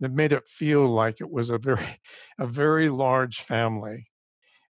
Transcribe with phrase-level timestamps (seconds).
[0.00, 2.00] that made it feel like it was a very,
[2.38, 4.08] a very large family.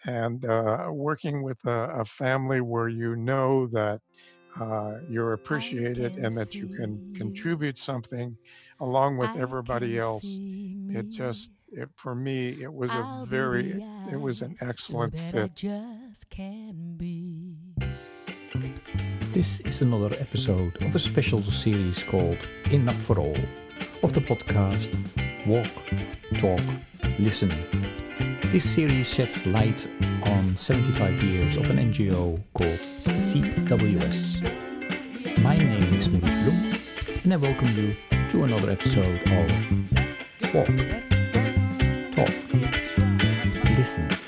[0.05, 3.99] And uh, working with a, a, family where you know that
[4.57, 8.37] uh, you're appreciated and that you can contribute something
[8.79, 14.41] along with everybody else, it just, it, for me, it was a very, it was
[14.41, 15.61] an excellent fit.
[19.33, 22.39] This is another episode of a special series called
[22.71, 23.35] Enough for All
[24.03, 24.89] of the podcast
[25.45, 25.67] Walk,
[26.37, 26.61] Talk,
[27.17, 27.49] Listen.
[28.51, 29.87] This series sheds light
[30.23, 34.41] on 75 years of an NGO called CWS.
[35.43, 37.95] My name is Maurice Bloem and I welcome you
[38.29, 40.67] to another episode of Walk,
[42.15, 42.29] Talk,
[43.77, 44.18] Listen.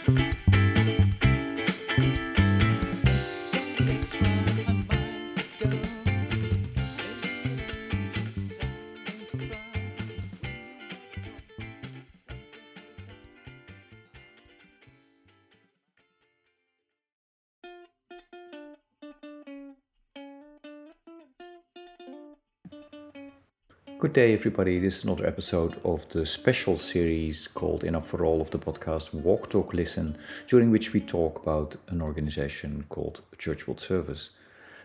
[24.02, 24.80] Good day, everybody.
[24.80, 29.14] This is another episode of the special series called Enough for All of the podcast
[29.14, 34.32] Walk, Talk, Listen, during which we talk about an organization called Church World Service.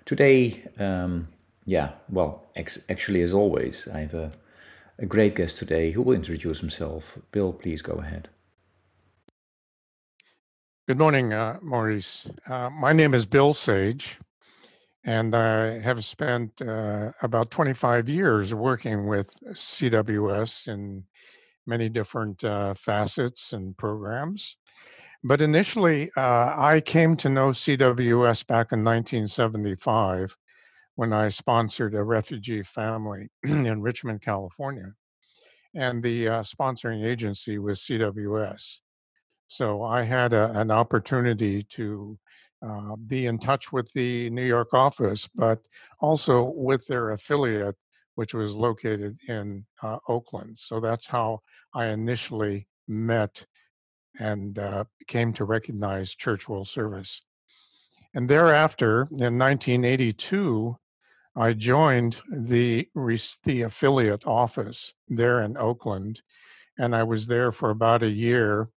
[0.05, 1.29] Today, um,
[1.65, 4.33] yeah, well, ex- actually, as always, I have a,
[4.99, 7.17] a great guest today who will introduce himself.
[7.33, 8.29] Bill, please go ahead.
[10.87, 12.29] Good morning, uh, Maurice.
[12.47, 14.19] Uh, my name is Bill Sage
[15.07, 21.05] and I have spent uh, about 25 years working with CWS in
[21.65, 24.57] many different uh, facets and programs.
[25.23, 30.37] But initially, uh, I came to know CWS back in 1975
[30.97, 34.93] when I sponsored a refugee family in Richmond, California.
[35.73, 38.81] And the uh, sponsoring agency was CWS.
[39.47, 42.19] So I had a, an opportunity to
[42.63, 45.67] uh, be in touch with the New York office, but
[46.01, 47.77] also with their affiliate,
[48.15, 50.59] which was located in uh, Oakland.
[50.59, 51.41] So that's how
[51.75, 53.45] I initially met
[54.19, 57.23] and uh, came to recognize Church World Service.
[58.15, 60.77] And thereafter, in 1982,
[61.37, 62.89] I joined the,
[63.45, 66.23] the affiliate office there in Oakland,
[66.79, 68.71] and I was there for about a year.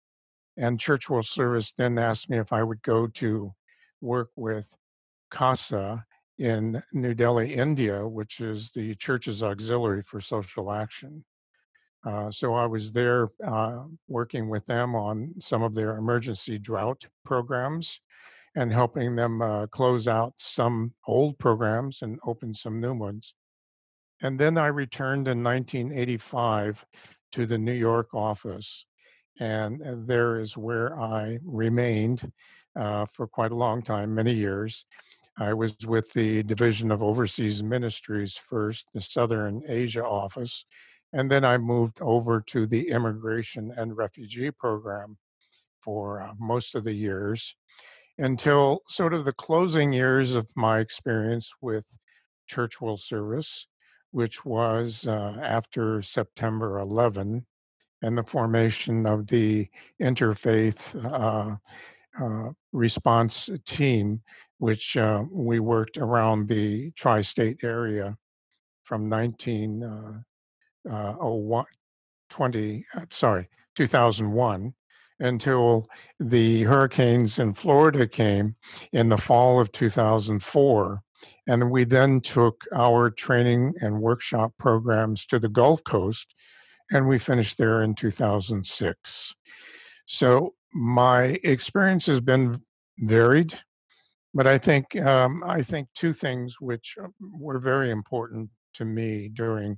[0.58, 3.54] And Church World Service then asked me if I would go to
[4.02, 4.74] work with
[5.32, 6.06] CASA
[6.38, 11.24] in New Delhi, India, which is the church's auxiliary for social action.
[12.06, 17.06] Uh, so I was there uh, working with them on some of their emergency drought
[17.26, 18.00] programs
[18.56, 23.34] and helping them uh, close out some old programs and open some new ones.
[24.22, 26.86] And then I returned in 1985
[27.34, 28.86] to the New York office.
[29.40, 32.32] And uh, there is where I remained
[32.80, 34.86] uh, for quite a long time, many years.
[35.38, 40.66] I was with the Division of Overseas Ministries first, the Southern Asia office,
[41.14, 45.18] and then I moved over to the Immigration and Refugee Program
[45.82, 47.56] for uh, most of the years
[48.18, 51.86] until sort of the closing years of my experience with
[52.48, 53.68] Church World Service,
[54.12, 57.46] which was uh, after September 11
[58.02, 59.68] and the formation of the
[60.02, 60.96] interfaith
[62.20, 64.22] uh, uh, response team,
[64.60, 68.16] which uh, we worked around the tri state area
[68.84, 70.24] from 1901,
[70.90, 71.64] uh, uh,
[72.30, 74.74] 20, sorry, 2001
[75.22, 75.88] until
[76.20, 78.56] the hurricanes in Florida came
[78.94, 81.02] in the fall of 2004.
[81.48, 86.34] And we then took our training and workshop programs to the Gulf Coast,
[86.92, 89.36] and we finished there in 2006.
[90.06, 92.62] So my experience has been
[93.00, 93.58] varied,
[94.34, 99.30] but I think um, I think two things which uh, were very important to me
[99.30, 99.78] during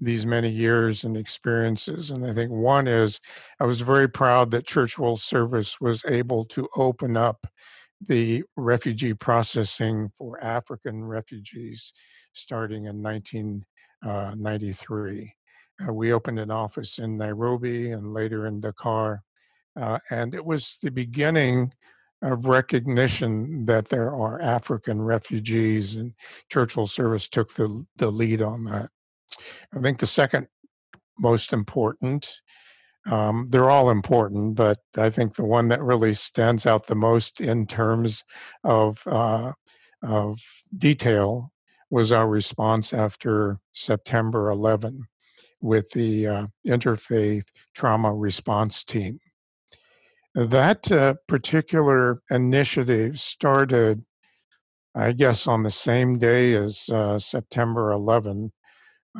[0.00, 2.10] these many years and experiences.
[2.10, 3.20] And I think one is
[3.60, 7.46] I was very proud that Church World Service was able to open up
[8.08, 11.92] the refugee processing for African refugees
[12.32, 15.34] starting in 1993.
[15.80, 19.22] Uh, uh, we opened an office in Nairobi and later in Dakar.
[19.76, 21.72] Uh, and it was the beginning
[22.22, 26.12] of recognition that there are African refugees, and
[26.50, 28.90] Church World Service took the, the lead on that.
[29.76, 30.46] I think the second
[31.18, 32.40] most important,
[33.10, 37.40] um, they're all important, but I think the one that really stands out the most
[37.40, 38.22] in terms
[38.62, 39.52] of, uh,
[40.04, 40.38] of
[40.76, 41.52] detail
[41.90, 45.02] was our response after September 11
[45.60, 49.18] with the uh, interfaith trauma response team.
[50.34, 54.02] That uh, particular initiative started,
[54.94, 58.50] I guess, on the same day as uh, September 11.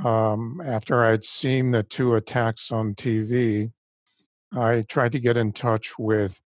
[0.03, 3.73] Um, after I'd seen the two attacks on TV,
[4.55, 6.41] I tried to get in touch with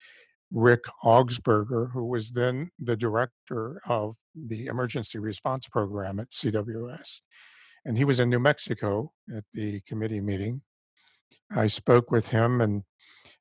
[0.53, 7.19] Rick Augsburger, who was then the director of the emergency response program at CWS.
[7.83, 10.61] And he was in New Mexico at the committee meeting.
[11.51, 12.83] I spoke with him, and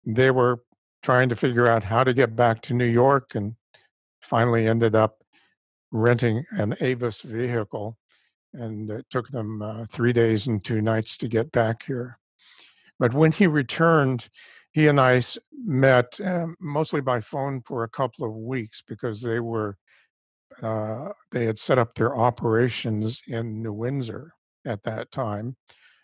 [0.04, 0.62] they were
[1.02, 3.54] trying to figure out how to get back to New York and
[4.20, 5.18] finally ended up
[5.90, 7.98] renting an Avis vehicle.
[8.54, 12.18] And it took them uh, three days and two nights to get back here.
[12.98, 14.28] But when he returned,
[14.72, 15.20] he and I
[15.52, 19.76] met um, mostly by phone for a couple of weeks because they were
[20.62, 24.34] uh, they had set up their operations in New Windsor
[24.66, 25.56] at that time.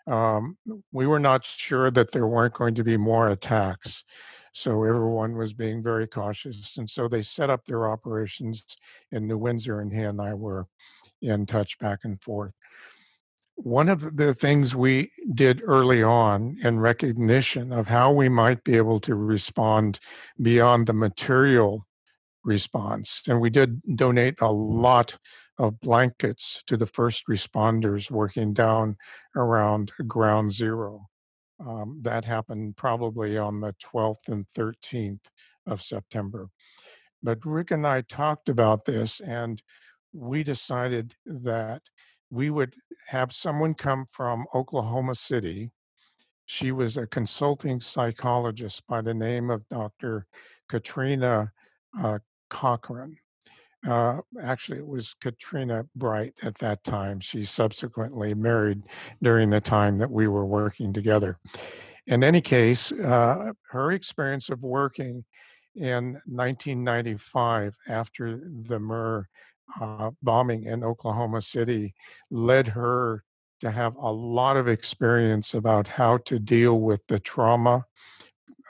[0.09, 0.57] Um,
[0.93, 4.05] we were not sure that there weren't going to be more attacks,
[4.53, 6.77] so everyone was being very cautious.
[6.79, 8.65] And so they set up their operations
[9.13, 10.67] in New Windsor, and he and I were
[11.21, 12.53] in touch back and forth
[13.59, 18.77] one of the things we did early on in recognition of how we might be
[18.77, 19.99] able to respond
[20.41, 21.85] beyond the material
[22.45, 25.19] response, and we did donate a lot
[25.59, 28.97] of blankets to the first responders working down
[29.37, 31.09] around ground zero.
[31.61, 35.25] Um, that happened probably on the 12th and 13th
[35.67, 36.49] of September.
[37.23, 39.61] But Rick and I talked about this, and
[40.13, 41.83] we decided that
[42.31, 42.75] we would
[43.09, 45.73] have someone come from Oklahoma City.
[46.47, 50.27] She was a consulting psychologist by the name of Dr.
[50.69, 51.51] Katrina
[51.99, 52.19] uh,
[52.51, 53.17] Cochran.
[53.87, 57.21] Uh, actually, it was Katrina Bright at that time.
[57.21, 58.83] She subsequently married
[59.23, 61.39] during the time that we were working together.
[62.07, 65.25] In any case, uh, her experience of working
[65.77, 69.25] in 1995 after the Murrah
[69.81, 71.95] uh, bombing in Oklahoma City
[72.31, 73.23] led her
[73.61, 77.85] to have a lot of experience about how to deal with the trauma,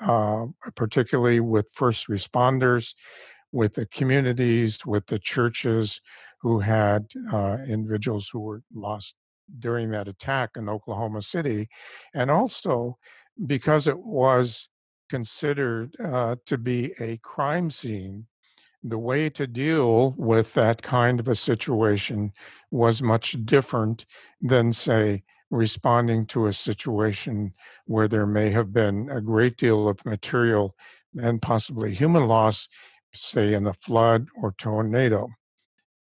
[0.01, 2.95] uh, particularly with first responders,
[3.53, 6.01] with the communities, with the churches
[6.41, 9.15] who had uh, individuals who were lost
[9.59, 11.69] during that attack in Oklahoma City,
[12.15, 12.99] and also
[13.47, 14.69] because it was
[15.09, 18.27] considered uh, to be a crime scene
[18.85, 22.33] the way to deal with that kind of a situation
[22.71, 24.07] was much different
[24.41, 27.53] than, say, responding to a situation
[27.87, 30.77] where there may have been a great deal of material
[31.21, 32.69] and possibly human loss,
[33.15, 35.29] say in a flood or tornado.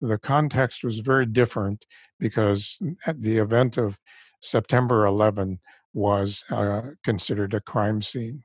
[0.02, 1.86] The context was very different
[2.20, 2.78] because
[3.16, 3.98] the event of
[4.42, 5.60] September 11
[5.94, 8.44] was uh, considered a crime scene.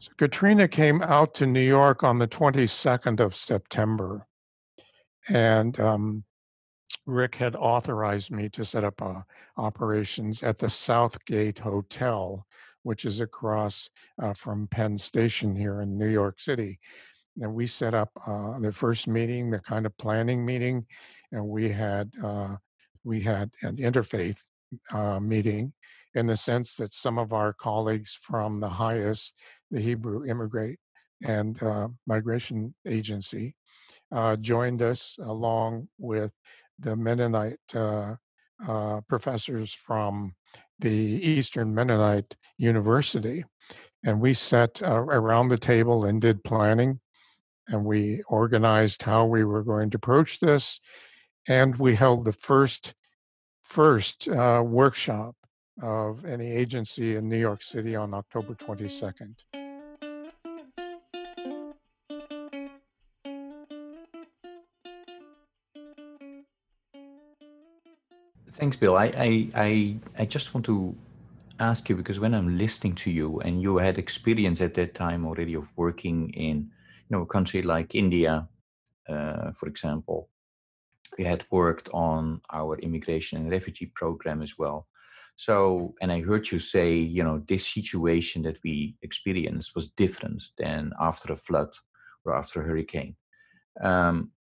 [0.00, 4.26] So Katrina came out to New York on the 22nd of September,
[5.28, 6.24] and um,
[7.06, 9.20] Rick had authorized me to set up uh,
[9.56, 12.44] operations at the Southgate Hotel,
[12.82, 13.88] which is across
[14.20, 16.80] uh, from Penn Station here in New York City.
[17.40, 20.86] And we set up uh, the first meeting, the kind of planning meeting,
[21.32, 22.56] and we had uh,
[23.04, 24.38] we had an interfaith
[24.90, 25.72] uh, meeting
[26.14, 29.32] in the sense that some of our colleagues from the HIAS,
[29.70, 30.78] the Hebrew Immigrant
[31.24, 33.54] and uh, Migration Agency,
[34.12, 36.32] uh, joined us along with
[36.78, 38.16] the Mennonite uh,
[39.08, 40.34] professors from
[40.78, 43.44] the Eastern Mennonite University.
[44.04, 47.00] And we sat uh, around the table and did planning.
[47.68, 50.80] And we organized how we were going to approach this.
[51.48, 52.94] And we held the first
[53.62, 55.34] first uh, workshop
[55.80, 59.34] of any agency in New York City on October 22nd.
[68.50, 68.96] Thanks, Bill.
[68.96, 70.94] I, I, I, I just want to
[71.58, 75.26] ask you because when I'm listening to you and you had experience at that time
[75.26, 76.70] already of working in,
[77.12, 78.48] know, a country like India,
[79.08, 80.28] uh, for example,
[81.18, 84.86] we had worked on our immigration and refugee program as well.
[85.36, 90.42] So, and I heard you say, you know, this situation that we experienced was different
[90.58, 91.70] than after a flood
[92.24, 93.16] or after a hurricane.
[93.80, 94.32] Um,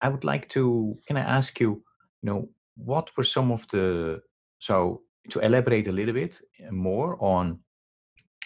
[0.00, 1.82] I would like to, can I ask you,
[2.22, 4.22] you know, what were some of the
[4.58, 7.60] so to elaborate a little bit eh, more on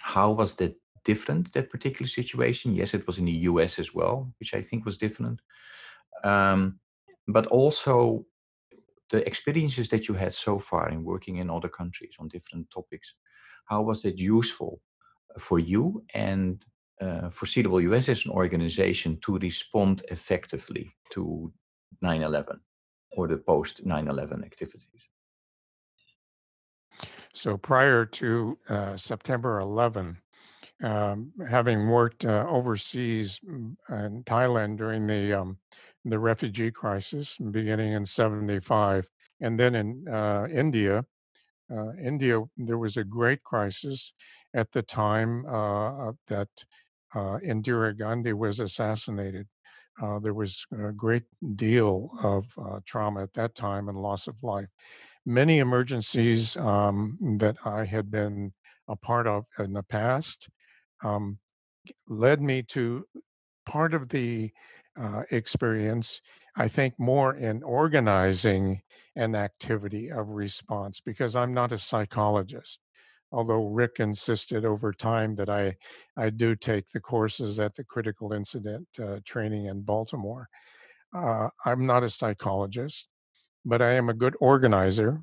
[0.00, 0.74] how was that
[1.10, 2.78] different that particular situation.
[2.80, 5.38] Yes it was in the us as well which i think was different.
[6.24, 6.60] Um,
[7.36, 8.24] but also
[9.10, 13.14] the experiences that you had so far in working in other countries on different topics,
[13.70, 14.80] how was it useful
[15.38, 16.04] for you?
[16.14, 16.64] And
[17.00, 21.52] uh, for CWS as an organization to respond effectively to
[22.02, 22.60] 9 11
[23.16, 25.02] or the post 9 11 activities?
[27.32, 30.18] So prior to uh, September 11,
[30.82, 35.58] um, having worked uh, overseas mm, in Thailand during the um,
[36.04, 39.08] the refugee crisis beginning in 75
[39.40, 41.04] and then in uh, India
[41.70, 44.14] uh, India, there was a great crisis
[44.54, 46.48] at the time uh, that
[47.14, 49.46] uh, Indira Gandhi was assassinated.
[50.02, 51.24] Uh, there was a great
[51.56, 52.46] deal of
[52.86, 54.68] trauma at that time and loss of life.
[55.26, 58.52] Many emergencies um, that I had been
[58.88, 60.48] a part of in the past
[61.02, 61.38] um,
[62.08, 63.04] led me to
[63.66, 64.50] part of the
[64.98, 66.20] uh, experience,
[66.56, 68.82] I think more in organizing
[69.14, 72.80] an activity of response because I'm not a psychologist.
[73.30, 75.76] Although Rick insisted over time that I,
[76.16, 80.48] I do take the courses at the critical incident uh, training in Baltimore.
[81.14, 83.06] Uh, I'm not a psychologist,
[83.64, 85.22] but I am a good organizer.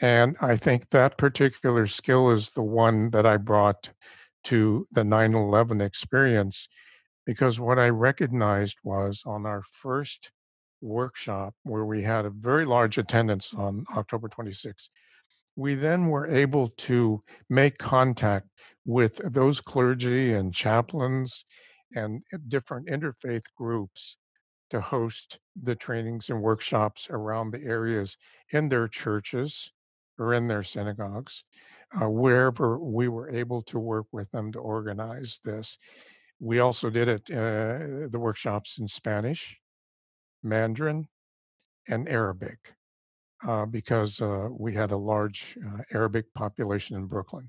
[0.00, 3.90] And I think that particular skill is the one that I brought
[4.44, 6.68] to the 9 11 experience
[7.26, 10.32] because what I recognized was on our first
[10.80, 14.88] workshop, where we had a very large attendance on October 26th,
[15.56, 18.48] we then were able to make contact
[18.86, 21.44] with those clergy and chaplains
[21.94, 24.16] and different interfaith groups
[24.70, 28.16] to host the trainings and workshops around the areas
[28.52, 29.72] in their churches
[30.18, 31.44] or in their synagogues,
[32.00, 35.76] uh, wherever we were able to work with them to organize this.
[36.38, 39.58] We also did it, uh, the workshops in Spanish,
[40.42, 41.08] Mandarin,
[41.88, 42.58] and Arabic,
[43.46, 47.48] uh, because uh, we had a large uh, Arabic population in Brooklyn.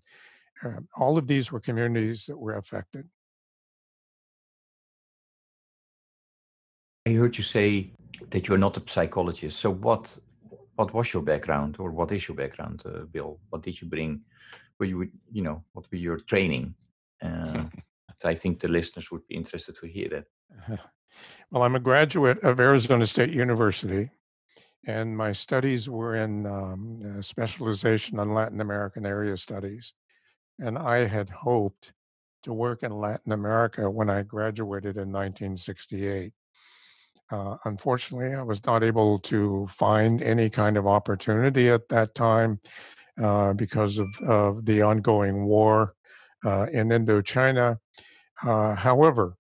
[0.63, 3.07] Uh, all of these were communities that were affected.
[7.07, 7.91] I heard you say
[8.29, 9.60] that you're not a psychologist.
[9.60, 10.17] So what
[10.81, 13.39] what was your background, or what is your background, uh, Bill?
[13.50, 14.21] What did you bring?
[14.79, 16.73] Were you you know what were your training?
[17.21, 17.65] Uh,
[18.33, 20.79] I think the listeners would be interested to hear that.
[21.51, 24.09] Well, I'm a graduate of Arizona State University,
[24.88, 29.93] and my studies were in um, specialization on Latin American area studies.
[30.57, 31.93] And I had hoped
[32.43, 36.31] to work in Latin America when I graduated in 1968.
[37.31, 42.59] Uh, unfortunately, I was not able to find any kind of opportunity at that time
[43.21, 45.93] uh, because of, of the ongoing war
[46.45, 47.77] uh, in Indochina.
[48.43, 49.35] Uh, however,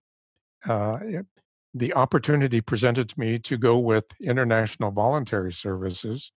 [0.67, 1.25] uh, it,
[1.73, 6.31] the opportunity presented to me to go with International Voluntary Services.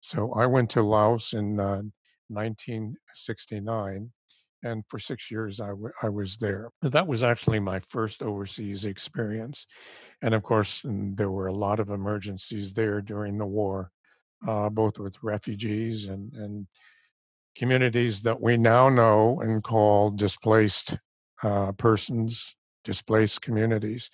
[0.00, 1.82] So I went to Laos in uh,
[2.28, 4.10] 1969,
[4.62, 6.70] and for six years I, w- I was there.
[6.82, 9.66] That was actually my first overseas experience.
[10.22, 13.90] And of course, there were a lot of emergencies there during the war,
[14.46, 16.66] uh, both with refugees and, and
[17.56, 20.96] communities that we now know and call displaced
[21.42, 24.10] uh, persons, displaced communities.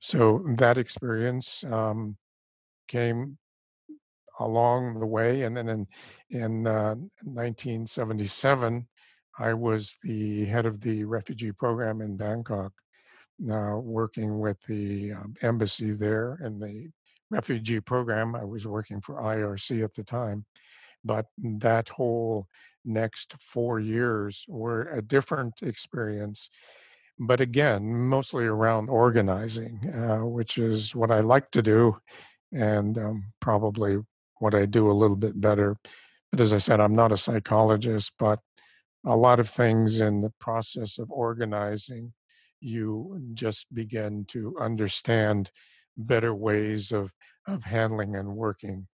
[0.00, 2.16] So that experience um,
[2.88, 3.38] came
[4.40, 5.86] along the way, and then in
[6.30, 8.86] in uh, 1977,
[9.38, 12.72] I was the head of the refugee program in Bangkok,
[13.38, 16.90] now working with the um, embassy there and the
[17.30, 18.34] refugee program.
[18.34, 20.44] I was working for IRC at the time,
[21.04, 22.46] but that whole
[22.84, 26.50] next four years were a different experience.
[27.18, 31.98] But again, mostly around organizing, uh, which is what I like to do
[32.52, 33.98] and um, probably
[34.38, 35.76] what I do a little bit better.
[36.32, 38.40] But as I said, I'm not a psychologist, but
[39.04, 42.12] a lot of things in the process of organizing,
[42.60, 45.50] you just begin to understand
[45.96, 47.12] better ways of,
[47.46, 48.86] of handling and working,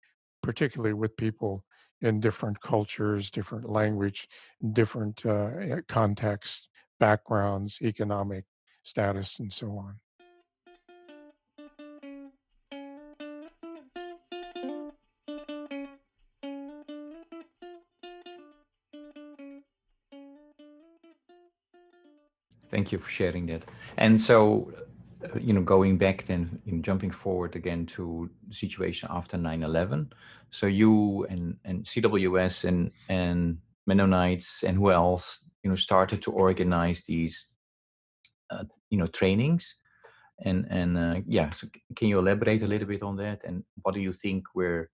[0.42, 1.64] particularly with people
[2.02, 4.28] in different cultures, different language,
[4.72, 6.68] different uh, eh, contexts,
[7.00, 8.44] backgrounds, economic
[8.82, 9.98] status, and so on.
[22.86, 23.64] Thank you for sharing that.
[23.96, 24.72] And so,
[25.24, 30.12] uh, you know, going back then, know, jumping forward again to situation after 9/11.
[30.50, 36.30] So you and and CWS and and Mennonites and who else, you know, started to
[36.30, 37.48] organize these,
[38.50, 39.74] uh, you know, trainings.
[40.44, 41.66] And and uh, yeah, so
[41.96, 43.42] can you elaborate a little bit on that?
[43.42, 44.90] And what do you think were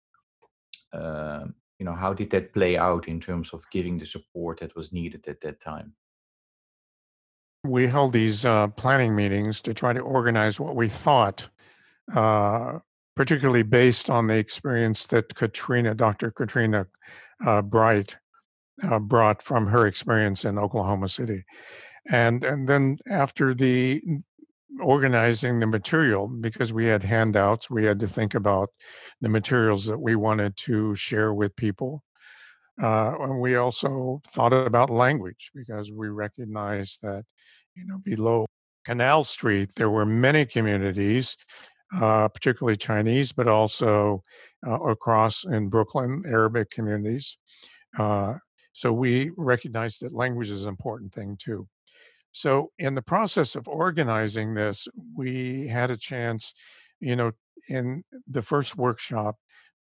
[0.92, 1.46] uh,
[1.80, 4.92] you know how did that play out in terms of giving the support that was
[4.92, 5.96] needed at that time
[7.68, 11.50] we held these uh, planning meetings to try to organize what we thought
[12.16, 12.80] uh,
[13.16, 16.86] particularly based on the experience that katrina dr katrina
[17.46, 18.18] uh, bright
[18.84, 21.44] uh, brought from her experience in oklahoma city.
[22.10, 24.02] And and then after the
[24.82, 28.70] organizing the material because we had handouts we had to think about
[29.22, 32.04] the materials that we wanted to share with people
[32.82, 37.24] uh, and we also thought about language because we recognized that
[37.76, 38.46] you know below
[38.86, 41.36] canal street there were many communities
[42.02, 44.22] uh, particularly chinese but also
[44.66, 47.38] uh, across in brooklyn arabic communities.
[47.98, 48.36] Uh,
[48.78, 51.68] so we recognized that language is an important thing too.
[52.32, 56.54] So, in the process of organizing this, we had a chance,
[57.00, 57.32] you know,
[57.70, 59.38] in the first workshop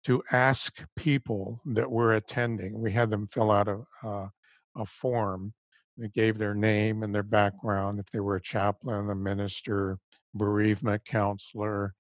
[0.06, 2.80] to ask people that were attending.
[2.80, 4.32] We had them fill out a, a,
[4.78, 5.54] a form
[5.98, 9.98] that gave their name and their background, if they were a chaplain, a minister,
[10.34, 11.94] bereavement counselor,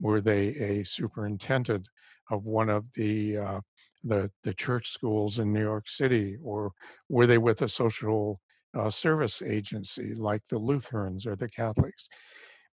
[0.00, 1.88] were they a superintendent
[2.30, 3.60] of one of the uh,
[4.04, 6.72] the the church schools in New York City, or
[7.08, 8.40] were they with a social
[8.74, 12.08] uh, service agency like the Lutherans or the Catholics.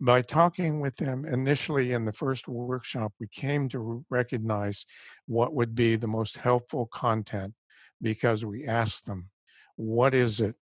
[0.00, 4.84] By talking with them initially in the first workshop, we came to recognize
[5.26, 7.54] what would be the most helpful content
[8.02, 9.30] because we asked them,
[9.76, 10.56] What is it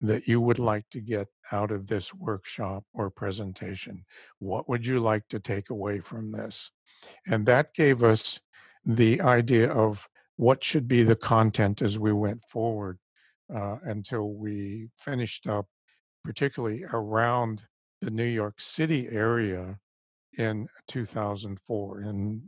[0.00, 4.04] that you would like to get out of this workshop or presentation?
[4.38, 6.70] What would you like to take away from this?
[7.26, 8.40] And that gave us
[8.84, 12.98] the idea of what should be the content as we went forward
[13.54, 15.66] uh, until we finished up,
[16.24, 17.62] particularly around
[18.04, 19.78] the New York City area
[20.36, 22.00] in 2004.
[22.00, 22.42] And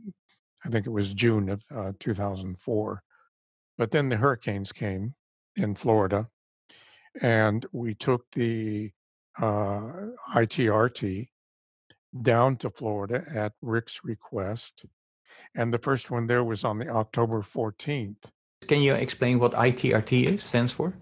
[0.63, 3.01] I think it was June of uh, 2004.
[3.77, 5.15] But then the hurricanes came
[5.55, 6.27] in Florida,
[7.21, 8.91] and we took the
[9.39, 9.91] uh,
[10.35, 11.27] ITRT
[12.21, 14.85] down to Florida at Rick's request.
[15.55, 18.25] And the first one there was on the October 14th.
[18.67, 20.93] Can you explain what ITRT is, stands for?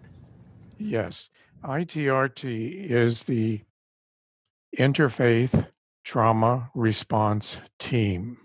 [0.78, 1.30] Yes.
[1.64, 3.62] ITRT is the
[4.78, 5.68] Interfaith
[6.04, 8.38] Trauma Response Team.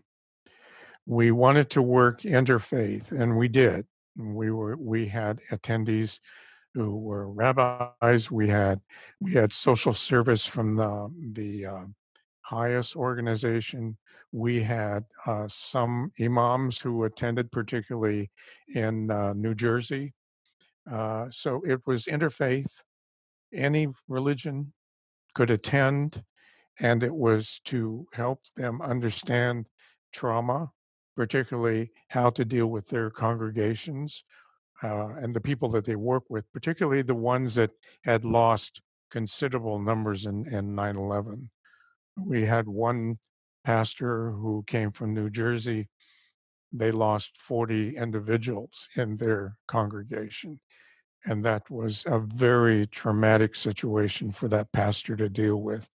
[1.07, 3.87] We wanted to work interfaith, and we did.
[4.17, 6.21] We were we had attendees
[6.75, 8.31] who were rabbis.
[8.31, 8.81] We had
[9.21, 11.85] we had social service from the the uh,
[12.49, 13.97] HIAS organization.
[14.31, 18.31] We had uh, some imams who attended, particularly
[18.73, 20.15] in uh, New Jersey.
[20.91, 22.71] Uh, so it was interfaith.
[23.53, 24.73] Any religion
[25.35, 26.23] could attend,
[26.79, 29.67] and it was to help them understand
[30.13, 30.71] trauma,
[31.17, 34.25] particularly how to deal with their congregations
[34.83, 37.71] uh, and the people that they work with, particularly the ones that
[38.05, 41.51] had lost considerable numbers in, in 9 11
[42.25, 43.19] we had one
[43.65, 45.89] pastor who came from New Jersey.
[46.73, 50.61] They lost 40 individuals in their congregation.
[51.27, 55.89] And that was a very traumatic situation for that pastor to deal with.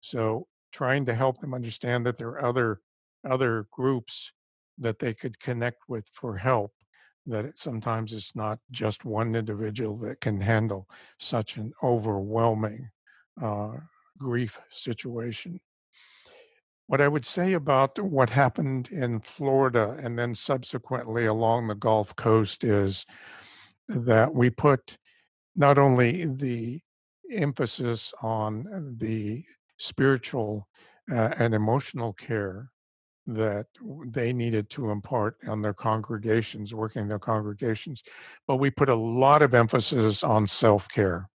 [0.00, 2.80] So trying to help them understand that there are other
[3.28, 4.30] other groups
[4.78, 6.72] that they could connect with for help
[7.26, 12.88] that sometimes it's not just one individual that can handle such an overwhelming
[13.42, 13.72] uh,
[14.18, 15.60] grief situation.
[16.86, 22.14] What I would say about what happened in Florida and then subsequently along the Gulf
[22.14, 23.04] Coast is
[23.88, 24.98] that we put
[25.54, 26.80] not only the
[27.30, 29.44] emphasis on the
[29.78, 30.68] spiritual
[31.10, 32.70] uh, and emotional care
[33.26, 33.66] that
[34.06, 38.02] they needed to impart on their congregations, working their congregations,
[38.46, 41.28] but we put a lot of emphasis on self care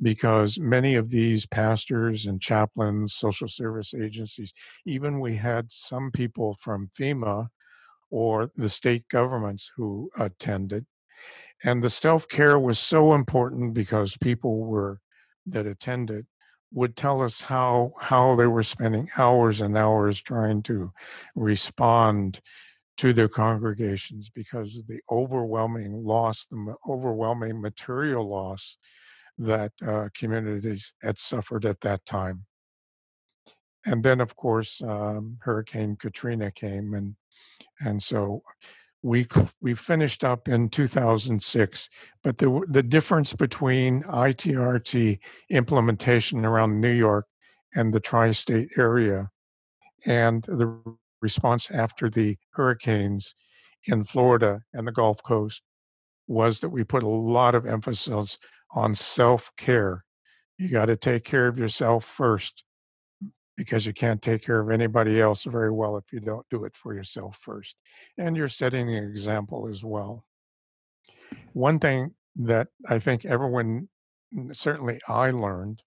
[0.00, 4.52] because many of these pastors and chaplains, social service agencies,
[4.86, 7.48] even we had some people from FEMA
[8.10, 10.86] or the state governments who attended.
[11.62, 15.00] And the self care was so important because people were
[15.46, 16.26] that attended
[16.72, 20.92] would tell us how how they were spending hours and hours trying to
[21.34, 22.40] respond
[22.96, 28.76] to their congregations because of the overwhelming loss, the overwhelming material loss
[29.38, 32.44] that uh, communities had suffered at that time.
[33.86, 37.16] And then, of course, um, Hurricane Katrina came, and
[37.80, 38.42] and so
[39.02, 39.26] we
[39.60, 41.88] we finished up in 2006.
[42.22, 45.18] But the the difference between ITRT
[45.50, 47.26] implementation around New York
[47.74, 49.30] and the tri-state area,
[50.06, 50.82] and the
[51.22, 53.34] response after the hurricanes,
[53.86, 55.62] in Florida and the Gulf Coast
[56.26, 58.38] was that we put a lot of emphasis
[58.72, 60.04] on self care.
[60.58, 62.64] You got to take care of yourself first
[63.60, 66.74] because you can't take care of anybody else very well if you don't do it
[66.74, 67.76] for yourself first.
[68.16, 70.24] And you're setting an example as well.
[71.52, 73.90] One thing that I think everyone,
[74.52, 75.82] certainly I learned,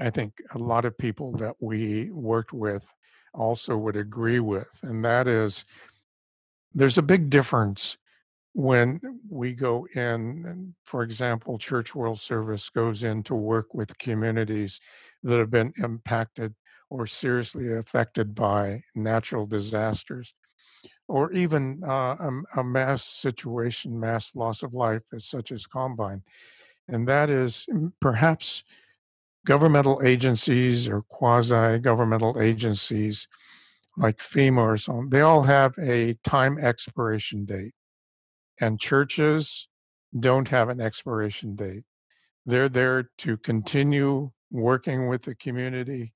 [0.00, 2.90] I think a lot of people that we worked with
[3.34, 5.66] also would agree with, and that is
[6.74, 7.98] there's a big difference
[8.54, 14.80] when we go in, for example, Church World Service goes in to work with communities
[15.22, 16.54] that have been impacted
[16.90, 20.34] or seriously affected by natural disasters,
[21.06, 26.22] or even uh, a, a, mass situation, mass loss of life, as such as Columbine.
[26.88, 28.64] And that is mm, perhaps
[29.44, 33.28] governmental agencies or quasi governmental agencies
[33.98, 37.72] like FEMA or something, they all have a time expiration date.
[38.60, 39.68] And churches
[40.18, 41.84] don't have an expiration date.
[42.46, 46.12] They're there to continue working with the community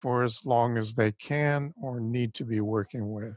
[0.00, 3.36] for as long as they can or need to be working with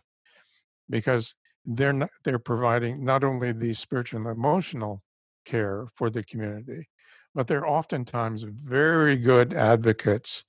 [0.89, 5.01] because they're not, they're providing not only the spiritual and emotional
[5.45, 6.87] care for the community
[7.35, 10.43] but they're oftentimes very good advocates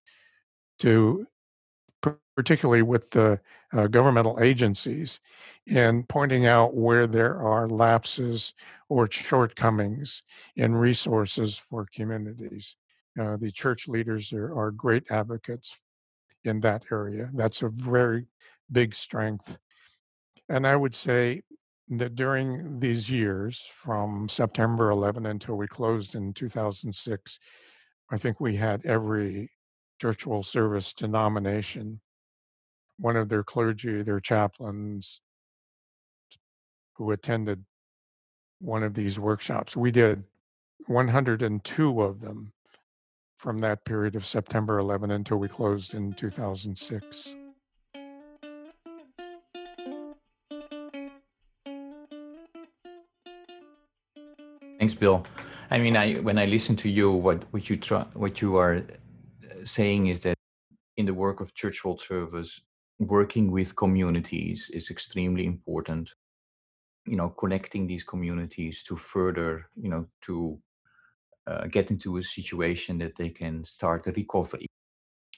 [0.79, 1.27] to
[2.35, 3.39] particularly with the
[3.75, 5.21] uh, governmental agencies
[5.67, 8.55] in pointing out where there are lapses
[8.89, 10.23] or shortcomings
[10.57, 12.77] in resources for communities.
[13.19, 15.79] Uh, the church leaders are, are great advocates
[16.45, 17.31] in that area.
[17.35, 18.27] That's a very
[18.71, 19.59] big strength.
[20.49, 21.43] And I would say
[21.89, 27.39] that during these years, from September 11 until we closed in 2006,
[28.11, 29.51] I think we had every
[30.01, 32.01] Church Service denomination,
[32.99, 35.21] one of their clergy, their chaplains,
[36.95, 37.65] who attended
[38.61, 39.77] one of these workshops.
[39.77, 40.23] We did
[40.87, 42.53] 102 of them
[43.41, 47.35] from that period of September 11 until we closed in 2006.
[54.79, 55.25] Thanks, Bill.
[55.71, 58.77] I mean, I when I listen to you, what what you try, what you are
[58.77, 60.37] uh, saying is that
[60.99, 62.61] in the work of Church World Service,
[62.99, 66.13] working with communities is extremely important.
[67.07, 70.61] You know, connecting these communities to further, you know, to
[71.47, 74.67] uh, get into a situation that they can start a recovery.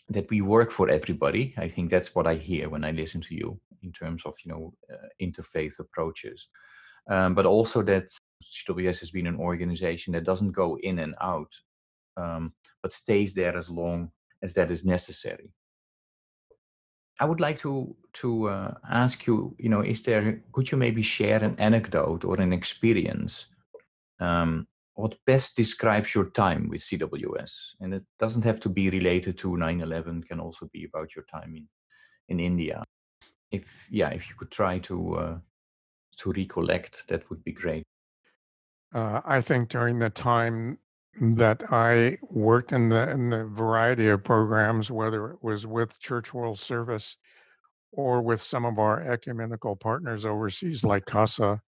[0.09, 1.55] That we work for everybody.
[1.57, 4.53] I think that's what I hear when I listen to you in terms of you
[4.53, 6.49] know uh, interfaith approaches,
[7.09, 8.09] um, but also that
[8.43, 11.53] CWS has been an organization that doesn't go in and out,
[12.17, 14.11] um, but stays there as long
[14.43, 15.53] as that is necessary.
[17.21, 21.03] I would like to to uh, ask you, you know, is there could you maybe
[21.03, 23.47] share an anecdote or an experience
[24.21, 27.75] um, what best describes your time with CWS?
[27.81, 31.55] And it doesn't have to be related to 9/11; can also be about your time
[31.57, 31.69] in
[32.29, 32.85] in India.
[33.51, 35.39] If yeah, if you could try to uh,
[36.19, 37.85] to recollect, that would be great.
[38.95, 40.79] Uh, I think during the time
[41.21, 46.33] that I worked in the in the variety of programs, whether it was with Church
[46.35, 47.17] World Service
[47.93, 51.61] or with some of our ecumenical partners overseas, like CASA,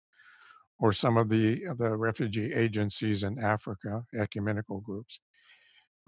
[0.83, 5.21] or some of the the refugee agencies in Africa, ecumenical groups,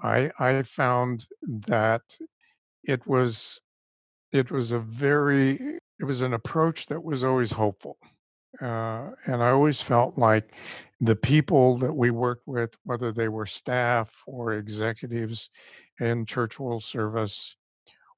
[0.01, 1.27] I I found
[1.67, 2.03] that
[2.83, 3.61] it was
[4.33, 7.97] it was a very it was an approach that was always hopeful.
[8.61, 10.53] Uh, and I always felt like
[10.99, 15.49] the people that we worked with, whether they were staff or executives
[16.01, 17.55] in church world service,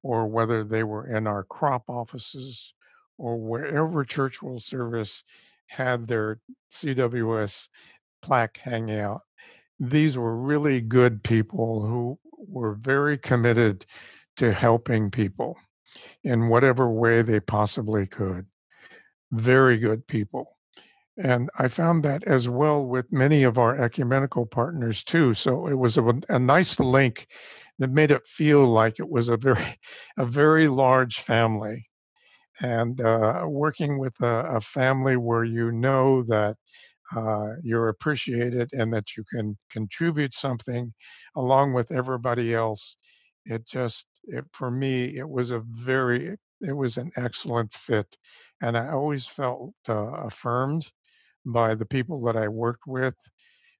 [0.02, 2.74] or whether they were in our crop offices,
[3.16, 5.22] or wherever church world service
[5.68, 7.68] had their CWS
[8.22, 9.22] plaque hanging out,
[9.78, 13.86] these were really good people who were very committed
[14.36, 15.56] to helping people
[16.24, 18.46] in whatever way they possibly could
[19.32, 20.56] very good people.
[21.16, 25.34] And I found that as well with many of our ecumenical partners too.
[25.34, 27.26] So it was a, a nice link
[27.80, 29.78] that made it feel like it was a very,
[30.16, 31.87] a very large family.
[32.60, 36.56] And uh, working with a, a, family where you know that
[37.14, 40.92] uh, you're appreciated and that you can contribute something
[41.36, 42.96] along with everybody else,
[43.44, 48.16] it just, it, for me, it was a very it was an excellent fit.
[48.60, 50.90] And I always felt uh, affirmed
[51.46, 53.16] by the people that I worked with,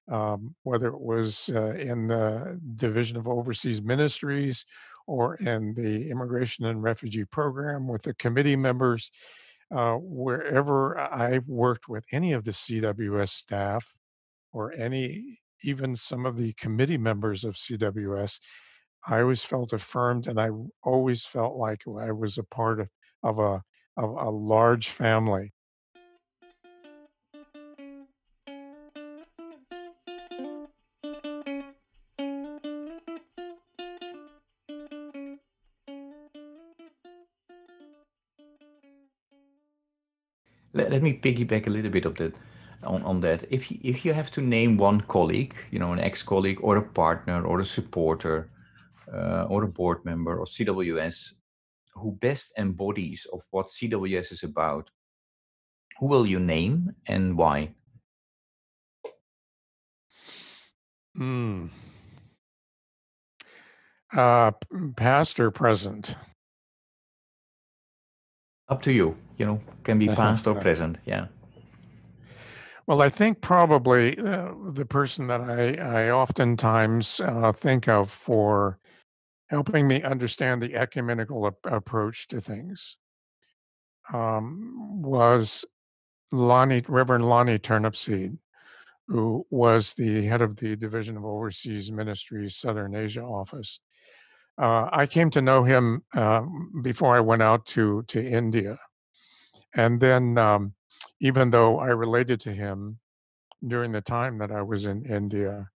[0.09, 4.65] um, whether it was uh, in the Division of Overseas Ministries
[5.09, 9.11] or in the Immigration and Refugee Program with the committee members.
[9.71, 13.93] uh, wherever I worked with any of the CWS staff
[14.53, 18.39] or any, even some of the committee members of CWS,
[19.07, 20.49] I always felt affirmed and I
[20.83, 22.89] always felt like I was a part of,
[23.23, 23.63] of a
[23.97, 25.53] of a large family.
[40.99, 42.35] Let, me piggyback a little bit of that
[42.83, 43.45] on, on that.
[43.49, 46.81] If you, if you have to name one colleague, you know, an ex-colleague or a
[46.81, 48.49] partner or a supporter
[49.13, 51.31] uh, or a board member of CWS
[51.93, 54.89] who best embodies of what CWS is about,
[55.99, 57.69] who will you name and why?
[61.15, 61.67] Hmm.
[64.11, 64.51] Uh,
[64.97, 66.17] past or present?
[68.69, 69.17] Up to you.
[69.37, 70.97] You know, can be past or present.
[71.05, 71.27] Yeah.
[72.87, 78.79] Well, I think probably uh, the person that I, I oftentimes uh, think of for
[79.49, 82.97] helping me understand the ecumenical ap- approach to things
[84.11, 85.65] um, was
[86.31, 88.37] Lonnie, Reverend Lonnie Turnipseed,
[89.07, 93.79] who was the head of the Division of Overseas Ministries Southern Asia office.
[94.59, 96.41] Uh, I came to know him uh,
[96.81, 98.77] before I went out to to India,
[99.73, 100.73] and then um,
[101.21, 102.99] even though I related to him
[103.65, 105.69] during the time that I was in India,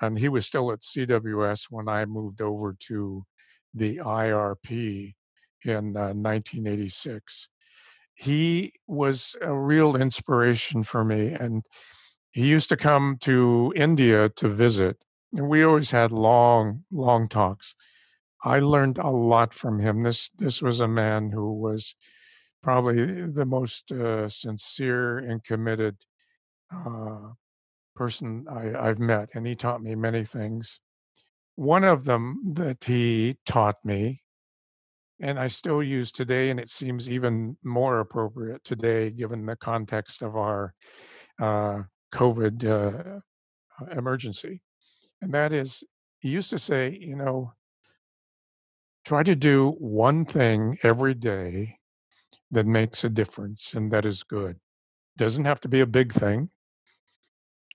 [0.00, 3.24] and he was still at CWS when I moved over to
[3.72, 5.14] the IRP
[5.64, 7.48] in uh, 1986.
[8.14, 11.64] He was a real inspiration for me, and
[12.32, 14.98] he used to come to India to visit.
[15.32, 17.74] And we always had long, long talks.
[18.44, 20.02] I learned a lot from him.
[20.02, 21.94] This this was a man who was
[22.62, 25.96] probably the most uh, sincere and committed
[26.70, 27.30] uh,
[27.96, 30.78] person I, I've met, and he taught me many things.
[31.56, 34.20] One of them that he taught me,
[35.20, 40.20] and I still use today, and it seems even more appropriate today given the context
[40.20, 40.74] of our
[41.40, 43.20] uh, COVID uh,
[43.96, 44.60] emergency,
[45.22, 45.82] and that is,
[46.18, 47.52] he used to say, you know,
[49.04, 51.78] try to do one thing every day
[52.50, 54.58] that makes a difference and that is good.
[55.16, 56.50] Doesn't have to be a big thing.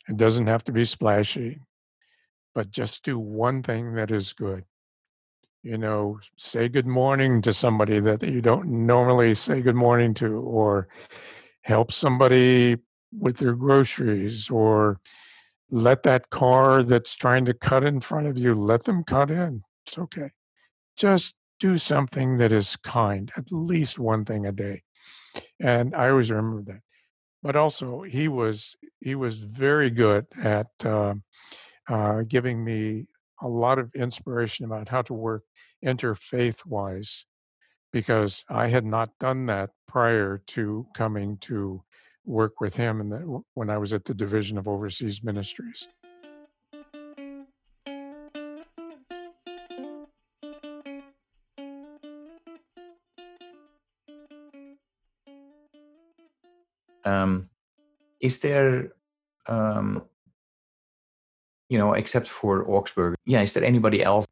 [0.08, 1.60] It doesn't have to be splashy,
[2.56, 4.64] but just do one thing that is good.
[5.62, 10.38] You know, say good morning to somebody that you don't normally say good morning to,
[10.40, 10.88] or
[11.62, 12.78] help somebody
[13.12, 15.00] with their groceries, or
[15.70, 19.62] let that car that's trying to cut in front of you, let them cut in.
[19.86, 20.32] It's okay.
[21.00, 24.84] Just do something that is kind, at least one thing a day.
[25.60, 26.82] And I always remember that
[27.42, 31.14] but also he was he was very good at uh,
[31.88, 33.08] uh, giving me
[33.42, 35.44] a lot of inspiration about how to work
[35.86, 37.26] interfaith wise
[37.92, 41.82] because I had not done that prior to coming to
[42.26, 45.88] work with him and when I was at the Division of Overseas Ministries.
[57.10, 57.50] Um,
[58.20, 58.94] is there,
[59.48, 60.04] um,
[61.70, 64.26] you know, except for Augsburger, yeah, is there anybody else?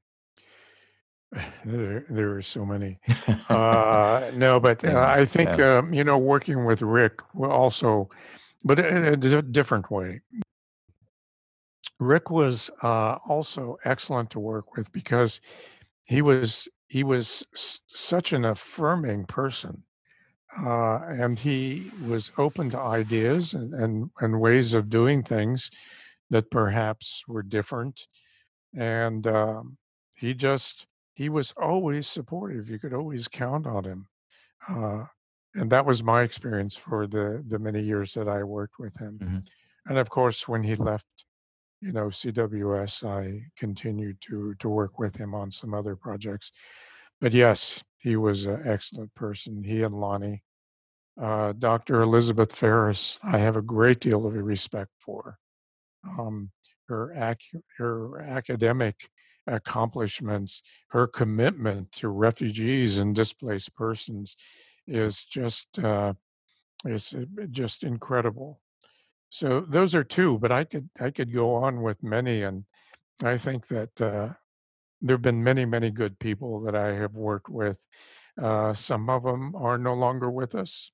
[1.65, 2.99] There, there are so many.
[3.49, 5.77] Uh, no, but uh, I think yeah.
[5.77, 8.09] um, you know, working with Rick also,
[8.65, 10.21] but in a different way.
[11.99, 15.39] Rick was uh, also excellent to work with because
[16.03, 17.45] he was he was
[17.87, 19.83] such an affirming person
[20.63, 25.69] uh, and he was open to ideas and, and, and ways of doing things
[26.29, 28.07] that perhaps were different.
[28.75, 29.77] And um,
[30.15, 32.69] he just, he was always supportive.
[32.69, 34.07] You could always count on him.
[34.67, 35.05] Uh,
[35.53, 39.19] and that was my experience for the, the many years that I worked with him.
[39.21, 39.37] Mm-hmm.
[39.89, 41.05] And of course, when he left,
[41.81, 46.51] you know, CWS, I continued to, to work with him on some other projects.
[47.21, 49.63] But yes, he was an excellent person.
[49.63, 50.43] He and Lonnie
[51.19, 52.01] uh, Dr.
[52.01, 55.37] Elizabeth Ferris, I have a great deal of respect for.
[56.17, 56.51] Um,
[56.87, 59.09] her, ac- her academic
[59.47, 64.35] accomplishments, her commitment to refugees and displaced persons
[64.87, 66.13] is just uh,
[66.85, 68.59] is uh, just incredible.
[69.29, 72.63] So those are two, but I could I could go on with many, and
[73.23, 74.29] I think that uh,
[75.01, 77.85] there have been many many good people that I have worked with.
[78.41, 80.91] Uh, some of them are no longer with us,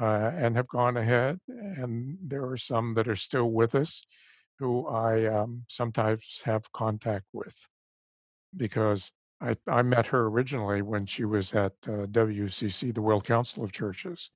[0.00, 1.38] uh, and have gone ahead.
[1.48, 4.02] And there are some that are still with us
[4.58, 7.56] who I um, sometimes have contact with
[8.56, 13.62] because I, I met her originally when she was at uh, WCC, the World Council
[13.62, 14.30] of Churches.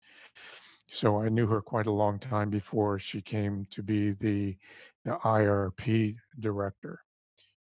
[0.91, 4.57] So I knew her quite a long time before she came to be the,
[5.05, 7.01] the IRP director.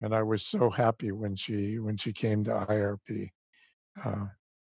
[0.01, 3.31] And I was so happy when she when she came to IRP.
[4.05, 4.27] Uh,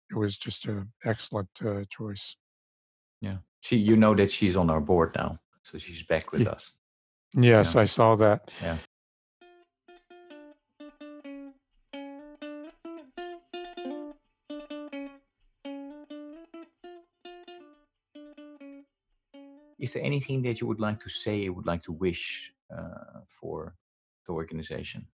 [0.10, 2.38] it was just an excellent uh, choice.
[3.22, 3.38] Yeah.
[3.62, 6.72] She, you know that she's on our board now, so she's back with us.
[7.36, 7.82] Yes, Yeah.
[7.82, 8.52] I saw that.
[8.62, 8.78] Yeah.
[19.80, 23.22] Is there anything that you would like to say, you would like to wish uh,
[23.28, 23.76] for
[24.26, 25.08] the organization?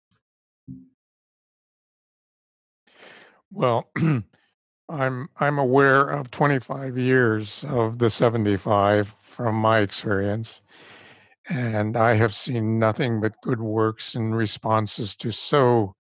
[3.52, 3.90] Well,
[4.90, 10.62] I'm I'm aware of 25 years of the 75 from my experience,
[11.50, 15.96] and I have seen nothing but good works and responses to so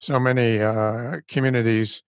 [0.00, 2.02] so many uh, communities,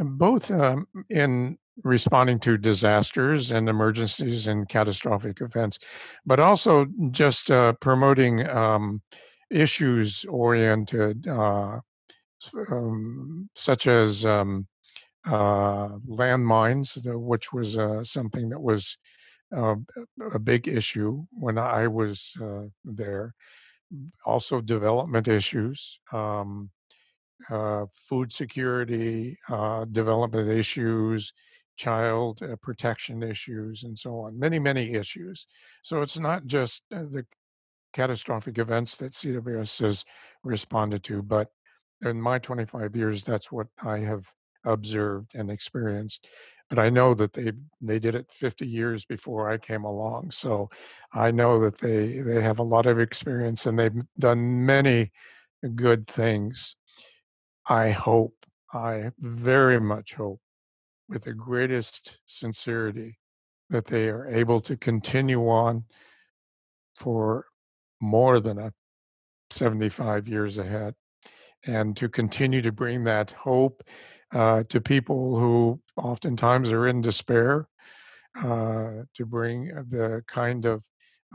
[0.00, 5.78] both um, in responding to disasters and emergencies and catastrophic events,
[6.26, 9.02] but also just uh, promoting um,
[9.50, 11.80] issues oriented, uh,
[12.70, 14.66] um, such as um,
[15.26, 18.96] uh, landmines, which was uh, something that was
[19.54, 19.76] uh,
[20.32, 23.34] a big issue when I was uh, there.
[24.24, 25.98] Also, development issues.
[26.12, 26.70] Um,
[27.48, 31.32] uh, food security, uh, development issues,
[31.76, 34.38] child protection issues, and so on.
[34.38, 35.46] Many, many issues.
[35.82, 37.24] So it's not just the
[37.92, 40.04] catastrophic events that CWS has
[40.44, 41.48] responded to, but
[42.02, 44.30] in my 25 years, that's what I have
[44.64, 46.26] observed and experienced.
[46.68, 50.70] But I know that they they did it 50 years before I came along, so
[51.12, 55.10] I know that they they have a lot of experience and they've done many
[55.74, 56.76] good things.
[57.68, 58.34] I hope,
[58.72, 60.40] I very much hope,
[61.08, 63.18] with the greatest sincerity,
[63.68, 65.84] that they are able to continue on
[66.98, 67.46] for
[68.00, 68.72] more than a
[69.50, 70.94] 75 years ahead
[71.66, 73.82] and to continue to bring that hope
[74.32, 77.68] uh, to people who oftentimes are in despair,
[78.42, 80.82] uh, to bring the kind of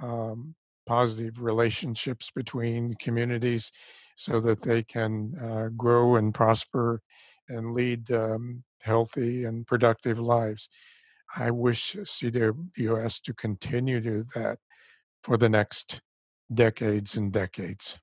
[0.01, 0.55] um,
[0.85, 3.71] positive relationships between communities
[4.15, 7.01] so that they can uh, grow and prosper
[7.49, 10.69] and lead um, healthy and productive lives.
[11.35, 14.57] I wish CWS to continue to do that
[15.23, 16.01] for the next
[16.53, 17.97] decades and decades.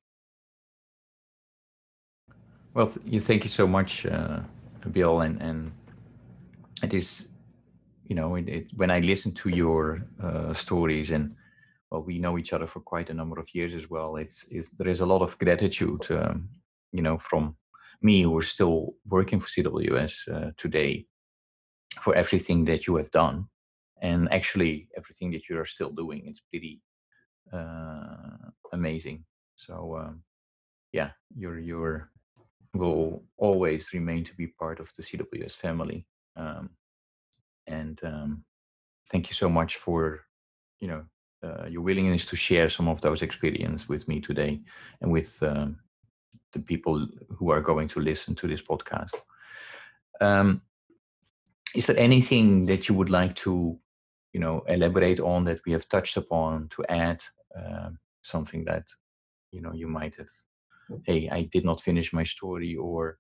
[2.75, 4.41] Well, th- you thank you so much, uh,
[4.91, 5.73] Bill, and and
[6.83, 7.29] it is,
[8.07, 11.35] you know, it, it, when I listen to your uh, stories, and
[11.91, 14.17] well, we know each other for quite a number of years as well.
[14.17, 16.49] It's, it's there is a lot of gratitude, um,
[16.91, 17.57] you know, from
[18.01, 21.07] me who is still working for CWS uh, today,
[22.01, 23.47] for everything that you have done,
[24.01, 26.23] and actually everything that you are still doing.
[26.27, 26.81] It's pretty
[27.53, 29.25] uh, amazing.
[29.55, 30.23] So um,
[30.93, 32.11] yeah, you're you're
[32.75, 36.07] will always remain to be part of the CWS family.
[36.37, 36.71] Um,
[37.67, 38.45] and um,
[39.11, 40.21] thank you so much for,
[40.81, 41.05] you know,
[41.45, 44.61] uh, your willingness to share some of those experiences with me today
[45.01, 45.77] and with um,
[46.53, 47.07] the people
[47.37, 49.15] who are going to listen to this podcast.
[50.21, 50.63] Um,
[51.75, 53.79] is there anything that you would like to,
[54.33, 57.23] you know, elaborate on that we have touched upon to add
[57.57, 58.85] um, something that,
[59.51, 60.29] you know, you might have
[61.05, 63.19] hey, I did not finish my story, or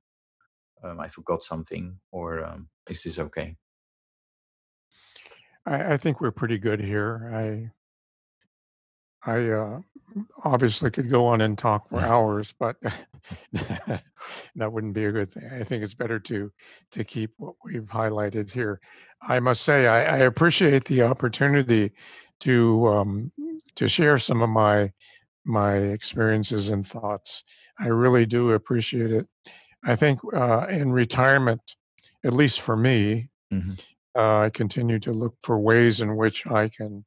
[0.82, 3.56] um, I forgot something, or um, is this okay?
[5.66, 7.30] I, I think we're pretty good here.
[7.34, 7.70] I
[9.24, 9.80] I uh,
[10.44, 12.76] obviously could go on and talk for hours, but
[13.52, 14.02] that
[14.56, 15.48] wouldn't be a good thing.
[15.52, 16.50] I think it's better to
[16.90, 18.80] to keep what we've highlighted here.
[19.20, 21.92] I must say I, I appreciate the opportunity
[22.40, 23.32] to um,
[23.76, 24.92] to share some of my
[25.44, 27.42] my experiences and thoughts.
[27.78, 29.26] I really do appreciate it.
[29.84, 31.76] I think uh, in retirement,
[32.24, 33.72] at least for me, hmm
[34.14, 37.04] uh, I continue to look for ways in which I can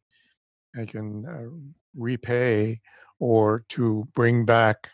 [0.76, 1.50] I can uh,
[1.96, 2.82] repay
[3.20, 4.90] or to bring back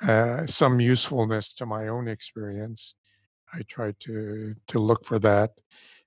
[0.00, 2.94] uh, some usefulness to my own experience.
[3.52, 5.50] I try to to look for that,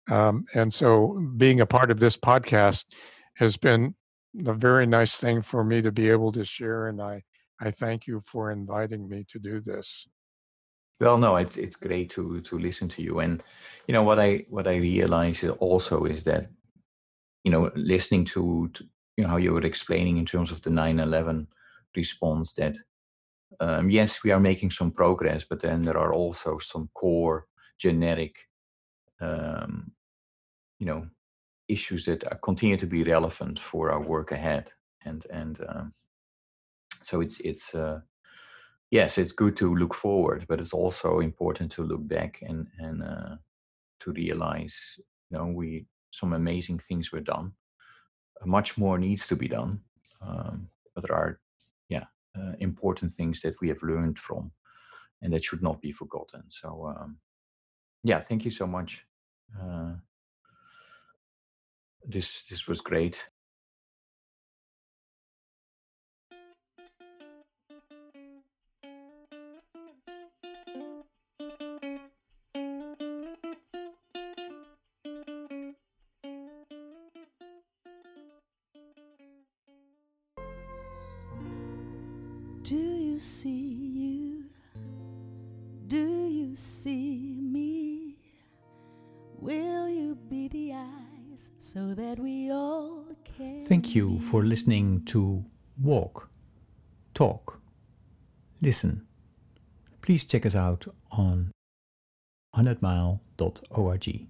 [0.10, 2.86] um, and so being a part of this podcast
[3.36, 3.96] has been
[4.46, 6.88] a very nice thing for me to be able to share.
[6.88, 7.24] And I
[7.60, 10.08] I thank you for inviting me to do this.
[11.00, 13.44] Well, no, it's it's great to to listen to you, and
[13.88, 16.50] you know what I what I realize also is that
[17.44, 18.84] you know, listening to, to,
[19.18, 21.48] you know how you were explaining in terms of the 9/11
[21.96, 22.78] response that
[23.60, 28.36] um, yes, we are making some progress, but then there are also some core generic,
[29.20, 29.92] um,
[30.80, 31.08] you know,
[31.72, 34.72] issues that are, continue to be relevant for our work ahead,
[35.06, 35.94] and and um,
[37.04, 38.00] so it's it's uh,
[38.90, 43.04] yes, it's good to look forward, but it's also important to look back and and
[43.04, 43.36] uh,
[44.00, 45.00] to realize,
[45.30, 47.54] you know, we some amazing things were done.
[48.46, 49.82] Much more needs to be done,
[50.20, 51.40] um, but there are,
[51.90, 52.06] yeah,
[52.36, 54.52] uh, important things that we have learned from,
[55.22, 56.44] and that should not be forgotten.
[56.50, 57.18] So, um,
[58.04, 59.06] yeah, thank you so much.
[59.62, 59.94] Uh,
[62.06, 63.28] this this was great.
[94.32, 95.44] For listening to
[95.78, 96.30] Walk,
[97.14, 97.60] Talk,
[98.62, 99.06] Listen.
[100.02, 101.52] Please check us out on
[102.56, 104.28] 100mile.org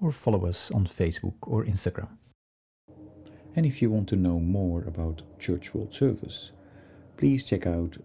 [0.00, 2.08] or follow us on Facebook or Instagram.
[3.54, 6.52] And if you want to know more about Church World Service,
[7.18, 7.98] please check out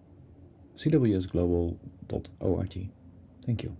[0.76, 2.90] cwsglobal.org.
[3.46, 3.74] Thank you.